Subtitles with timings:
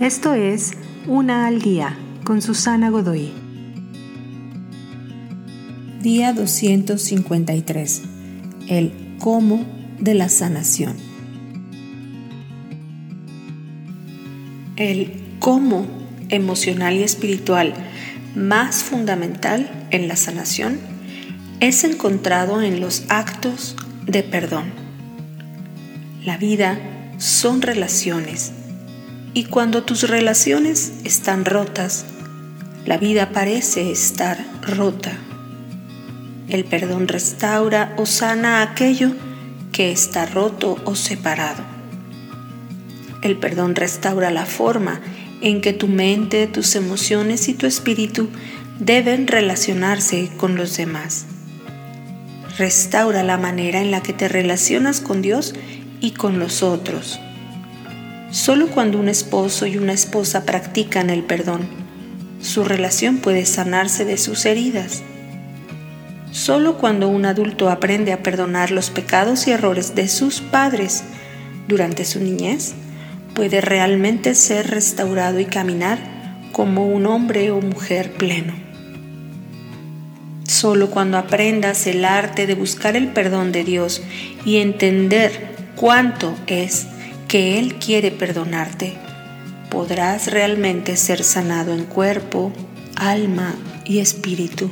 [0.00, 0.72] Esto es
[1.06, 3.32] Una al Día con Susana Godoy.
[6.02, 8.02] Día 253.
[8.68, 9.64] El cómo
[9.98, 10.96] de la sanación.
[14.76, 15.86] El cómo
[16.28, 17.72] emocional y espiritual
[18.34, 20.78] más fundamental en la sanación
[21.60, 23.76] es encontrado en los actos
[24.06, 24.66] de perdón.
[26.22, 26.78] La vida
[27.16, 28.52] son relaciones
[29.36, 32.06] y cuando tus relaciones están rotas,
[32.86, 35.12] la vida parece estar rota.
[36.48, 39.12] El perdón restaura o sana aquello
[39.72, 41.62] que está roto o separado.
[43.20, 45.02] El perdón restaura la forma
[45.42, 48.30] en que tu mente, tus emociones y tu espíritu
[48.80, 51.26] deben relacionarse con los demás.
[52.56, 55.54] Restaura la manera en la que te relacionas con Dios
[56.00, 57.20] y con los otros.
[58.36, 61.66] Solo cuando un esposo y una esposa practican el perdón,
[62.38, 65.02] su relación puede sanarse de sus heridas.
[66.32, 71.02] Solo cuando un adulto aprende a perdonar los pecados y errores de sus padres
[71.66, 72.74] durante su niñez,
[73.34, 75.98] puede realmente ser restaurado y caminar
[76.52, 78.52] como un hombre o mujer pleno.
[80.46, 84.02] Solo cuando aprendas el arte de buscar el perdón de Dios
[84.44, 86.86] y entender cuánto es
[87.28, 88.94] que Él quiere perdonarte,
[89.70, 92.52] podrás realmente ser sanado en cuerpo,
[92.94, 94.70] alma y espíritu.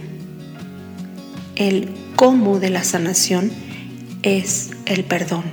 [1.56, 3.50] El cómo de la sanación
[4.22, 5.44] es el perdón.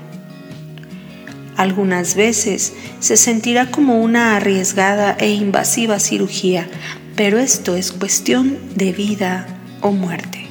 [1.58, 6.68] Algunas veces se sentirá como una arriesgada e invasiva cirugía,
[7.16, 9.48] pero esto es cuestión de vida
[9.82, 10.51] o muerte.